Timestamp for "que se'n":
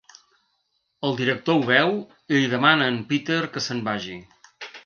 3.55-3.89